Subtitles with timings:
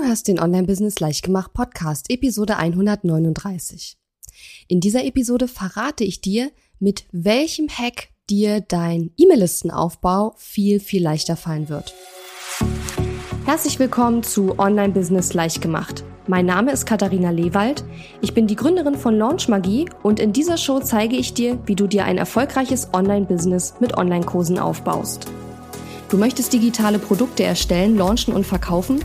[0.00, 3.98] Du hörst den Online-Business Leichtgemacht Podcast, Episode 139.
[4.66, 11.36] In dieser Episode verrate ich dir, mit welchem Hack dir dein E-Mail-Listenaufbau viel, viel leichter
[11.36, 11.94] fallen wird.
[13.44, 16.02] Herzlich willkommen zu Online-Business Leichtgemacht.
[16.26, 17.84] Mein Name ist Katharina Lewald.
[18.22, 21.76] Ich bin die Gründerin von Launch Magie und in dieser Show zeige ich dir, wie
[21.76, 25.26] du dir ein erfolgreiches Online-Business mit Online-Kursen aufbaust.
[26.08, 29.04] Du möchtest digitale Produkte erstellen, launchen und verkaufen?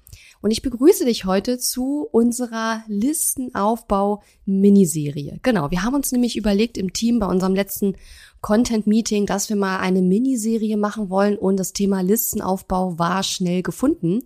[0.41, 5.39] und ich begrüße dich heute zu unserer Listenaufbau-Miniserie.
[5.43, 7.95] Genau, wir haben uns nämlich überlegt im Team bei unserem letzten
[8.41, 14.23] Content-Meeting, dass wir mal eine Miniserie machen wollen und das Thema Listenaufbau war schnell gefunden.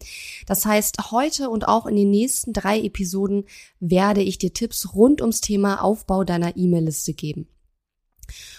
[0.47, 3.43] Das heißt, heute und auch in den nächsten drei Episoden
[3.81, 7.49] werde ich dir Tipps rund ums Thema Aufbau deiner E-Mail-Liste geben.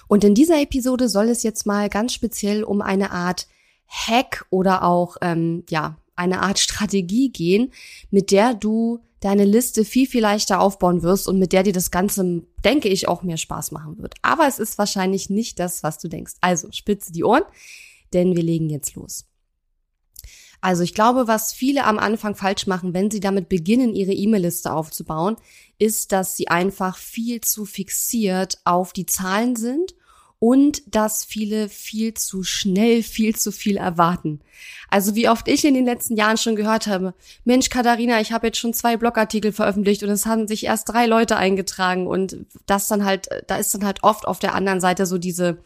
[0.09, 3.49] Und in dieser Episode soll es jetzt mal ganz speziell um eine Art
[3.89, 7.73] Hack oder auch ähm, ja eine Art Strategie gehen,
[8.11, 11.91] mit der du deine Liste viel, viel leichter aufbauen wirst und mit der dir das
[11.91, 14.15] Ganze, denke ich, auch mehr Spaß machen wird.
[14.23, 16.35] Aber es ist wahrscheinlich nicht das, was du denkst.
[16.41, 17.45] Also spitze die Ohren,
[18.13, 19.27] denn wir legen jetzt los.
[20.61, 24.73] Also ich glaube, was viele am Anfang falsch machen, wenn sie damit beginnen, ihre E-Mail-Liste
[24.73, 25.37] aufzubauen,
[25.79, 29.95] ist, dass sie einfach viel zu fixiert auf die Zahlen sind
[30.47, 34.41] und dass viele viel zu schnell viel zu viel erwarten.
[34.89, 38.47] Also wie oft ich in den letzten Jahren schon gehört habe, Mensch, Katharina, ich habe
[38.47, 42.87] jetzt schon zwei Blogartikel veröffentlicht und es haben sich erst drei Leute eingetragen und das
[42.87, 45.59] dann halt, da ist dann halt oft auf der anderen Seite so diese,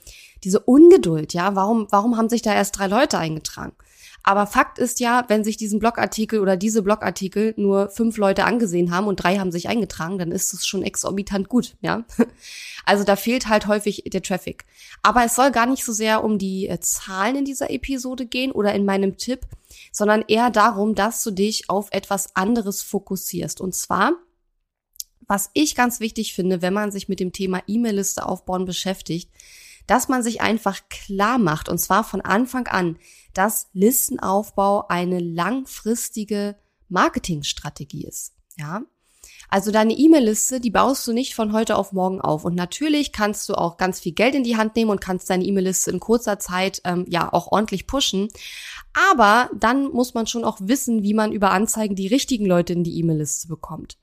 [0.45, 3.75] diese Ungeduld, ja, warum, warum haben sich da erst drei Leute eingetragen?
[4.23, 8.91] Aber Fakt ist ja, wenn sich diesen Blogartikel oder diese Blogartikel nur fünf Leute angesehen
[8.91, 12.05] haben und drei haben sich eingetragen, dann ist es schon exorbitant gut, ja.
[12.85, 14.65] Also da fehlt halt häufig der Traffic.
[15.03, 18.53] Aber es soll gar nicht so sehr um die äh, Zahlen in dieser Episode gehen
[18.53, 19.41] oder in meinem Tipp,
[19.93, 23.61] sondern eher darum, dass du dich auf etwas anderes fokussierst.
[23.61, 24.13] Und zwar,
[25.27, 29.31] was ich ganz wichtig finde, wenn man sich mit dem Thema E-Mail-Liste aufbauen beschäftigt,
[29.87, 32.99] dass man sich einfach klar macht, und zwar von Anfang an,
[33.35, 36.57] dass Listenaufbau eine langfristige
[36.89, 38.35] Marketingstrategie ist.
[38.57, 38.83] Ja.
[39.49, 42.45] Also deine E-Mail-Liste, die baust du nicht von heute auf morgen auf.
[42.45, 45.45] Und natürlich kannst du auch ganz viel Geld in die Hand nehmen und kannst deine
[45.45, 48.29] E-Mail-Liste in kurzer Zeit ähm, ja auch ordentlich pushen.
[49.11, 52.85] Aber dann muss man schon auch wissen, wie man über Anzeigen die richtigen Leute in
[52.85, 53.99] die E-Mail-Liste bekommt.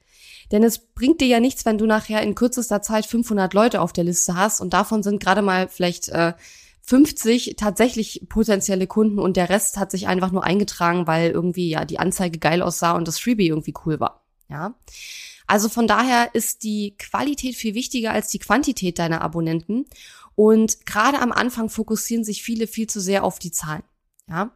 [0.51, 3.93] Denn es bringt dir ja nichts, wenn du nachher in kürzester Zeit 500 Leute auf
[3.93, 6.33] der Liste hast und davon sind gerade mal vielleicht äh,
[6.83, 11.83] 50 tatsächlich potenzielle Kunden und der Rest hat sich einfach nur eingetragen, weil irgendwie ja
[11.83, 14.25] die Anzeige geil aussah und das Freebie irgendwie cool war.
[14.49, 14.75] Ja.
[15.47, 19.85] Also von daher ist die Qualität viel wichtiger als die Quantität deiner Abonnenten.
[20.35, 23.83] Und gerade am Anfang fokussieren sich viele viel zu sehr auf die Zahlen.
[24.29, 24.51] Ja.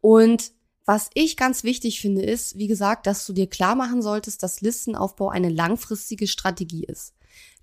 [0.00, 0.52] Und
[0.86, 4.60] was ich ganz wichtig finde, ist, wie gesagt, dass du dir klar machen solltest, dass
[4.60, 7.14] Listenaufbau eine langfristige Strategie ist.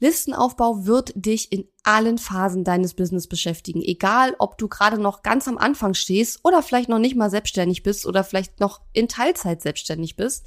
[0.02, 3.82] Listenaufbau wird dich in allen Phasen deines Business beschäftigen.
[3.82, 7.82] Egal, ob du gerade noch ganz am Anfang stehst oder vielleicht noch nicht mal selbstständig
[7.82, 10.46] bist oder vielleicht noch in Teilzeit selbstständig bist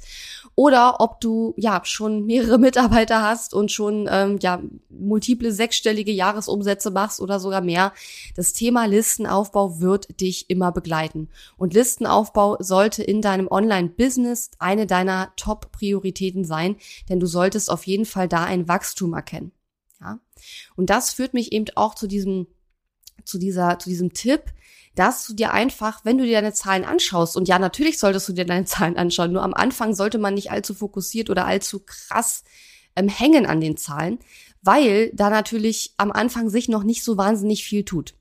[0.55, 6.91] oder ob du ja schon mehrere Mitarbeiter hast und schon ähm, ja multiple sechsstellige Jahresumsätze
[6.91, 7.91] machst oder sogar mehr.
[8.35, 15.33] Das Thema Listenaufbau wird dich immer begleiten und Listenaufbau sollte in deinem Online-Business eine deiner
[15.35, 16.77] Top-Prioritäten sein,
[17.09, 19.44] denn du solltest auf jeden Fall da ein Wachstum erkennen.
[19.99, 20.19] Ja?
[20.75, 22.47] Und das führt mich eben auch zu diesem,
[23.23, 24.43] zu dieser, zu diesem Tipp,
[24.95, 28.33] dass du dir einfach, wenn du dir deine Zahlen anschaust, und ja, natürlich solltest du
[28.33, 32.43] dir deine Zahlen anschauen, nur am Anfang sollte man nicht allzu fokussiert oder allzu krass
[32.95, 34.19] ähm, hängen an den Zahlen,
[34.61, 38.15] weil da natürlich am Anfang sich noch nicht so wahnsinnig viel tut.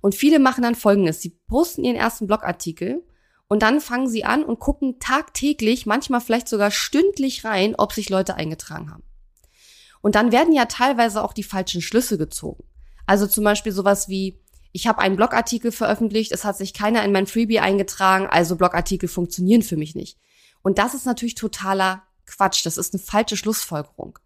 [0.00, 1.20] Und viele machen dann folgendes.
[1.20, 3.02] Sie posten ihren ersten Blogartikel
[3.48, 8.08] und dann fangen sie an und gucken tagtäglich, manchmal vielleicht sogar stündlich rein, ob sich
[8.08, 9.04] Leute eingetragen haben.
[10.06, 12.62] Und dann werden ja teilweise auch die falschen Schlüsse gezogen.
[13.06, 14.38] Also zum Beispiel sowas wie,
[14.70, 19.08] ich habe einen Blogartikel veröffentlicht, es hat sich keiner in mein Freebie eingetragen, also Blogartikel
[19.08, 20.16] funktionieren für mich nicht.
[20.62, 24.20] Und das ist natürlich totaler Quatsch, das ist eine falsche Schlussfolgerung.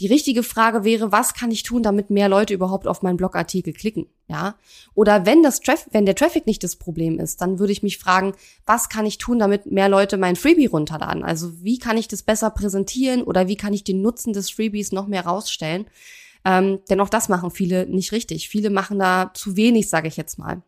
[0.00, 3.72] Die richtige Frage wäre, was kann ich tun, damit mehr Leute überhaupt auf meinen Blogartikel
[3.72, 4.06] klicken?
[4.26, 4.56] Ja?
[4.94, 7.98] Oder wenn das Traf wenn der Traffic nicht das Problem ist, dann würde ich mich
[7.98, 8.32] fragen,
[8.66, 11.22] was kann ich tun, damit mehr Leute mein Freebie runterladen?
[11.22, 14.92] Also wie kann ich das besser präsentieren oder wie kann ich den Nutzen des Freebies
[14.92, 15.86] noch mehr rausstellen?
[16.44, 18.48] Ähm, denn auch das machen viele nicht richtig.
[18.48, 20.62] Viele machen da zu wenig, sage ich jetzt mal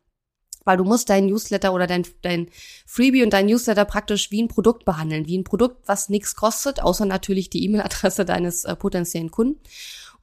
[0.65, 2.49] weil du musst dein Newsletter oder dein, dein
[2.87, 6.83] Freebie und dein Newsletter praktisch wie ein Produkt behandeln, wie ein Produkt, was nichts kostet,
[6.83, 9.61] außer natürlich die E-Mail-Adresse deines äh, potenziellen Kunden.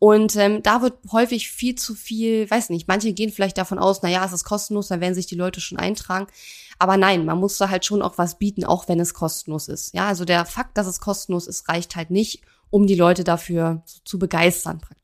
[0.04, 4.02] Und ähm, da wird häufig viel zu viel, weiß nicht, manche gehen vielleicht davon aus,
[4.02, 6.26] na ja, es ist kostenlos, dann werden sich die Leute schon eintragen.
[6.80, 9.94] Aber nein, man muss da halt schon auch was bieten, auch wenn es kostenlos ist.
[9.94, 12.42] Ja, also der Fakt, dass es kostenlos ist, reicht halt nicht,
[12.72, 15.01] um die Leute dafür zu begeistern praktisch.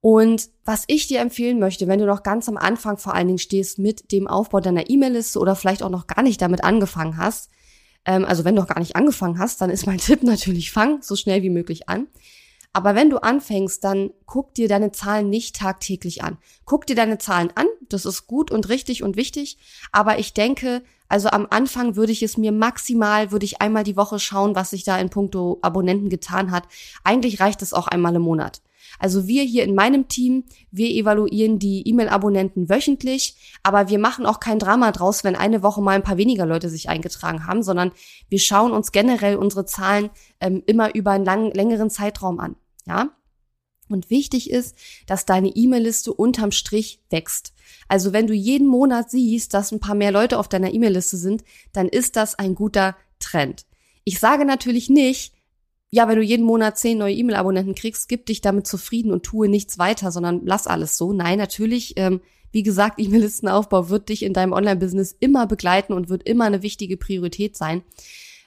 [0.00, 3.38] Und was ich dir empfehlen möchte, wenn du noch ganz am Anfang vor allen Dingen
[3.38, 7.50] stehst mit dem Aufbau deiner E-Mail-Liste oder vielleicht auch noch gar nicht damit angefangen hast,
[8.06, 11.02] ähm, also wenn du noch gar nicht angefangen hast, dann ist mein Tipp natürlich, fang
[11.02, 12.06] so schnell wie möglich an.
[12.72, 16.38] Aber wenn du anfängst, dann guck dir deine Zahlen nicht tagtäglich an.
[16.64, 19.58] Guck dir deine Zahlen an, das ist gut und richtig und wichtig,
[19.90, 23.96] aber ich denke, also am Anfang würde ich es mir maximal, würde ich einmal die
[23.96, 26.68] Woche schauen, was sich da in puncto Abonnenten getan hat.
[27.02, 28.62] Eigentlich reicht es auch einmal im Monat.
[28.98, 34.40] Also wir hier in meinem Team, wir evaluieren die E-Mail-Abonnenten wöchentlich, aber wir machen auch
[34.40, 37.92] kein Drama draus, wenn eine Woche mal ein paar weniger Leute sich eingetragen haben, sondern
[38.28, 40.10] wir schauen uns generell unsere Zahlen
[40.40, 42.56] ähm, immer über einen lang, längeren Zeitraum an.
[42.86, 43.10] Ja?
[43.88, 47.52] Und wichtig ist, dass deine E-Mail-Liste unterm Strich wächst.
[47.88, 51.42] Also wenn du jeden Monat siehst, dass ein paar mehr Leute auf deiner E-Mail-Liste sind,
[51.72, 53.66] dann ist das ein guter Trend.
[54.04, 55.34] Ich sage natürlich nicht,
[55.90, 59.48] ja, wenn du jeden Monat zehn neue E-Mail-Abonnenten kriegst, gib dich damit zufrieden und tue
[59.48, 61.12] nichts weiter, sondern lass alles so.
[61.12, 62.20] Nein, natürlich, ähm,
[62.52, 66.96] wie gesagt, E-Mail-Listenaufbau wird dich in deinem Online-Business immer begleiten und wird immer eine wichtige
[66.96, 67.82] Priorität sein.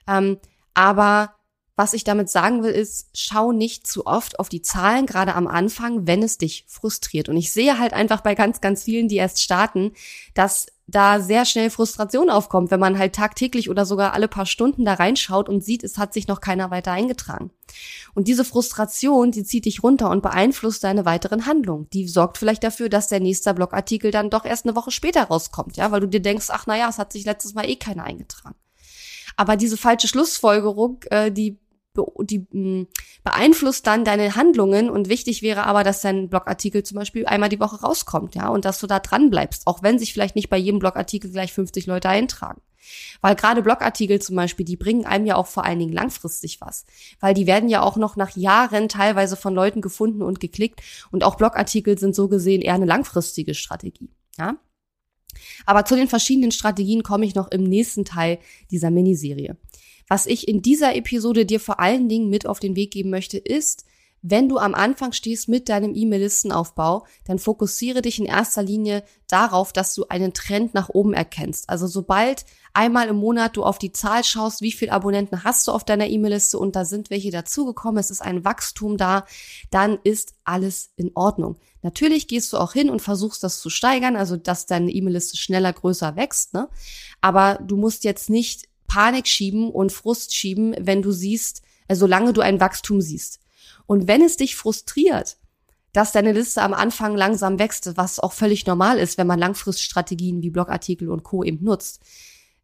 [0.08, 0.38] Ähm,
[0.74, 1.36] aber
[1.76, 5.48] was ich damit sagen will, ist, schau nicht zu oft auf die Zahlen, gerade am
[5.48, 7.30] Anfang, wenn es dich frustriert.
[7.30, 9.94] Und ich sehe halt einfach bei ganz, ganz vielen, die erst starten,
[10.36, 14.84] dass da sehr schnell Frustration aufkommt, wenn man halt tagtäglich oder sogar alle paar Stunden
[14.84, 17.52] da reinschaut und sieht, es hat sich noch keiner weiter eingetragen.
[18.14, 21.90] Und diese Frustration, die zieht dich runter und beeinflusst deine weiteren Handlungen.
[21.94, 25.78] Die sorgt vielleicht dafür, dass der nächste Blogartikel dann doch erst eine Woche später rauskommt,
[25.78, 28.56] ja, weil du dir denkst, ach naja, es hat sich letztes Mal eh keiner eingetragen.
[29.36, 31.60] Aber diese falsche Schlussfolgerung, äh, die
[32.22, 32.88] die hm,
[33.24, 37.60] beeinflusst dann deine Handlungen und wichtig wäre aber, dass dein Blogartikel zum Beispiel einmal die
[37.60, 40.58] Woche rauskommt, ja, und dass du da dran bleibst, auch wenn sich vielleicht nicht bei
[40.58, 42.62] jedem Blogartikel gleich 50 Leute eintragen.
[43.22, 46.86] Weil gerade Blogartikel zum Beispiel, die bringen einem ja auch vor allen Dingen langfristig was.
[47.20, 50.82] Weil die werden ja auch noch nach Jahren teilweise von Leuten gefunden und geklickt.
[51.12, 54.10] Und auch Blogartikel sind so gesehen eher eine langfristige Strategie.
[54.38, 54.58] Ja?
[55.66, 58.40] Aber zu den verschiedenen Strategien komme ich noch im nächsten Teil
[58.70, 59.58] dieser Miniserie.
[60.08, 63.38] Was ich in dieser Episode dir vor allen Dingen mit auf den Weg geben möchte,
[63.38, 63.86] ist,
[64.26, 69.74] wenn du am Anfang stehst mit deinem E-Mail-Listenaufbau, dann fokussiere dich in erster Linie darauf,
[69.74, 71.70] dass du einen Trend nach oben erkennst.
[71.70, 75.74] Also sobald einmal im Monat du auf die Zahl schaust, wie viele Abonnenten hast du
[75.74, 79.26] auf deiner E-Mail-Liste und da sind welche dazugekommen, es ist ein Wachstum da,
[79.72, 81.58] dann ist alles in Ordnung.
[81.82, 85.74] Natürlich gehst du auch hin und versuchst das zu steigern, also dass deine E-Mail-Liste schneller,
[85.74, 86.70] größer wächst, ne?
[87.20, 92.32] Aber du musst jetzt nicht Panik schieben und Frust schieben, wenn du siehst, äh, solange
[92.32, 93.40] du ein Wachstum siehst.
[93.88, 95.38] Und wenn es dich frustriert,
[95.94, 100.44] dass deine Liste am Anfang langsam wächst, was auch völlig normal ist, wenn man Langfriststrategien
[100.44, 101.44] wie Blogartikel und Co.
[101.44, 102.02] eben nutzt,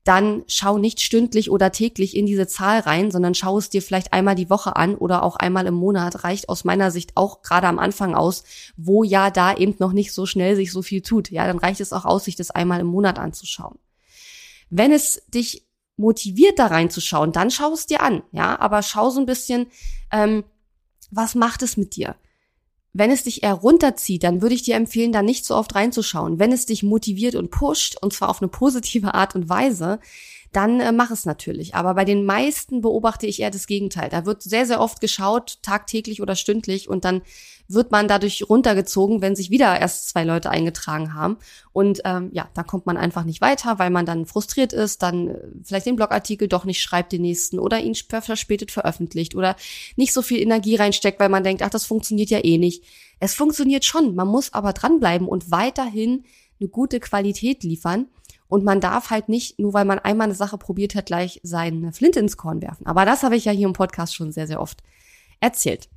[0.03, 4.13] dann schau nicht stündlich oder täglich in diese Zahl rein, sondern schau es dir vielleicht
[4.13, 6.23] einmal die Woche an oder auch einmal im Monat.
[6.23, 8.43] Reicht aus meiner Sicht auch gerade am Anfang aus,
[8.77, 11.31] wo ja da eben noch nicht so schnell sich so viel tut.
[11.31, 13.79] Ja, dann reicht es auch aus, sich das einmal im Monat anzuschauen.
[14.69, 15.68] Wenn es dich
[15.99, 19.67] motiviert da reinzuschauen, dann schau es dir an, ja, aber schau so ein bisschen,
[20.11, 20.45] ähm,
[21.11, 22.15] was macht es mit dir?
[22.93, 26.39] Wenn es dich eher runterzieht, dann würde ich dir empfehlen, da nicht so oft reinzuschauen.
[26.39, 29.99] Wenn es dich motiviert und pusht, und zwar auf eine positive Art und Weise,
[30.51, 31.75] dann äh, mach es natürlich.
[31.75, 34.09] Aber bei den meisten beobachte ich eher das Gegenteil.
[34.09, 37.21] Da wird sehr, sehr oft geschaut, tagtäglich oder stündlich, und dann
[37.67, 41.37] wird man dadurch runtergezogen, wenn sich wieder erst zwei Leute eingetragen haben.
[41.71, 45.27] Und ähm, ja, da kommt man einfach nicht weiter, weil man dann frustriert ist, dann
[45.27, 49.55] äh, vielleicht den Blogartikel doch nicht schreibt, den nächsten, oder ihn verspätet veröffentlicht oder
[49.95, 52.83] nicht so viel Energie reinsteckt, weil man denkt, ach, das funktioniert ja eh nicht.
[53.19, 56.23] Es funktioniert schon, man muss aber dranbleiben und weiterhin
[56.59, 58.07] eine gute Qualität liefern.
[58.49, 61.93] Und man darf halt nicht, nur weil man einmal eine Sache probiert hat, gleich seine
[61.93, 62.87] Flinte ins Korn werfen.
[62.87, 64.83] Aber das habe ich ja hier im Podcast schon sehr, sehr oft
[65.39, 65.87] erzählt.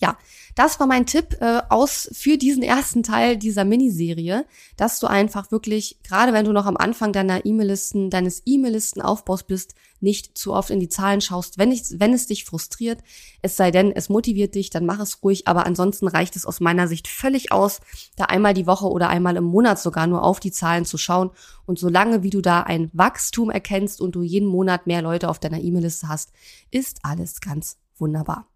[0.00, 0.18] Ja,
[0.54, 4.44] das war mein Tipp äh, aus für diesen ersten Teil dieser Miniserie,
[4.76, 9.74] dass du einfach wirklich, gerade wenn du noch am Anfang deiner E-Mail-Listen, deines E-Mail-Listen-Aufbaus bist,
[10.00, 13.00] nicht zu oft in die Zahlen schaust, wenn, ich, wenn es dich frustriert.
[13.40, 15.48] Es sei denn, es motiviert dich, dann mach es ruhig.
[15.48, 17.80] Aber ansonsten reicht es aus meiner Sicht völlig aus,
[18.16, 21.30] da einmal die Woche oder einmal im Monat sogar nur auf die Zahlen zu schauen.
[21.64, 25.38] Und solange wie du da ein Wachstum erkennst und du jeden Monat mehr Leute auf
[25.38, 26.32] deiner E-Mail-Liste hast,
[26.70, 28.46] ist alles ganz wunderbar.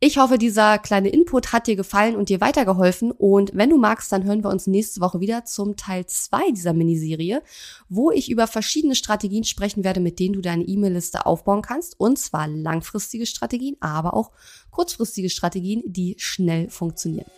[0.00, 3.10] Ich hoffe, dieser kleine Input hat dir gefallen und dir weitergeholfen.
[3.10, 6.72] Und wenn du magst, dann hören wir uns nächste Woche wieder zum Teil zwei dieser
[6.72, 7.42] Miniserie,
[7.88, 11.98] wo ich über verschiedene Strategien sprechen werde, mit denen du deine E-Mail-Liste aufbauen kannst.
[11.98, 14.30] Und zwar langfristige Strategien, aber auch
[14.70, 17.30] kurzfristige Strategien, die schnell funktionieren.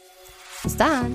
[0.62, 1.14] Bis dann!